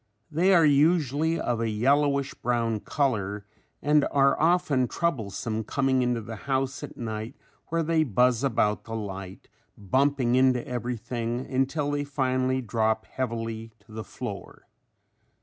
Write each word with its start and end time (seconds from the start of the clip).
They 0.31 0.51
are 0.51 0.65
usually 0.65 1.39
of 1.39 1.59
a 1.61 1.69
yellowish 1.69 2.33
brown 2.33 2.79
color 2.79 3.45
and 3.83 4.03
are 4.09 4.35
often 4.41 4.87
troublesome 4.87 5.63
coming 5.63 6.01
into 6.01 6.21
the 6.21 6.35
house 6.49 6.81
at 6.81 6.97
night 6.97 7.35
where 7.67 7.83
they 7.83 8.03
buzz 8.03 8.43
about 8.43 8.85
the 8.85 8.95
light, 8.95 9.47
bumping 9.77 10.33
into 10.33 10.67
everything 10.67 11.45
until 11.45 11.91
they 11.91 12.03
finally 12.03 12.61
drop 12.63 13.05
heavily 13.05 13.73
to 13.81 13.91
the 13.91 14.03
floor. 14.03 14.65